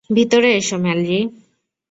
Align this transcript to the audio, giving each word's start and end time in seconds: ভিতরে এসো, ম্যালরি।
ভিতরে 0.09 0.49
এসো, 0.55 0.75
ম্যালরি। 0.77 1.19